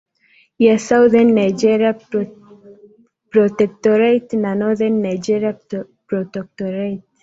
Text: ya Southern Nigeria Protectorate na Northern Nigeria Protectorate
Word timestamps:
ya 0.65 0.75
Southern 0.87 1.29
Nigeria 1.41 1.91
Protectorate 3.31 4.31
na 4.43 4.51
Northern 4.61 4.95
Nigeria 5.07 5.51
Protectorate 6.09 7.03